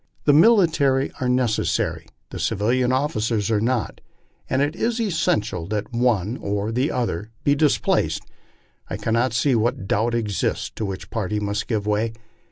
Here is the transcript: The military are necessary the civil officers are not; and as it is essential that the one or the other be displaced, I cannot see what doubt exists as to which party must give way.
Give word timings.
The 0.23 0.33
military 0.33 1.11
are 1.21 1.29
necessary 1.29 2.07
the 2.31 2.39
civil 2.39 2.71
officers 2.91 3.51
are 3.51 3.61
not; 3.61 4.01
and 4.49 4.59
as 4.59 4.69
it 4.69 4.75
is 4.75 4.99
essential 4.99 5.67
that 5.67 5.91
the 5.91 5.97
one 5.99 6.37
or 6.37 6.71
the 6.71 6.89
other 6.91 7.29
be 7.43 7.53
displaced, 7.53 8.23
I 8.89 8.97
cannot 8.97 9.31
see 9.33 9.53
what 9.53 9.87
doubt 9.87 10.15
exists 10.15 10.69
as 10.69 10.71
to 10.71 10.85
which 10.85 11.11
party 11.11 11.39
must 11.39 11.67
give 11.67 11.85
way. 11.85 12.13